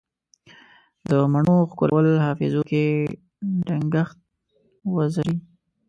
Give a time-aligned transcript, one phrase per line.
[1.09, 2.83] د مڼو ښکلو حافظو کې
[3.67, 4.17] دنګهت
[4.93, 5.35] وزرې